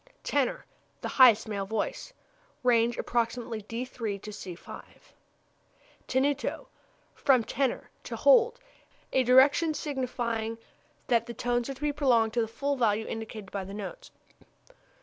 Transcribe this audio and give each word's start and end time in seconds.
Tenor 0.23 0.65
the 1.01 1.07
highest 1.07 1.47
male 1.47 1.67
voice. 1.67 2.11
Range 2.63 2.97
approximately 2.97 3.61
d 3.61 3.85
c''. 3.85 4.57
Tenuto 6.07 6.65
(from 7.13 7.43
teneo, 7.43 7.81
to 8.05 8.15
hold) 8.15 8.57
a 9.13 9.21
direction 9.21 9.75
signifying 9.75 10.57
that 11.05 11.27
the 11.27 11.35
tones 11.35 11.69
are 11.69 11.75
to 11.75 11.81
be 11.81 11.93
prolonged 11.93 12.33
to 12.33 12.41
the 12.41 12.47
full 12.47 12.75
value 12.75 13.05
indicated 13.05 13.51
by 13.51 13.63
the 13.63 13.75
notes. 13.75 14.09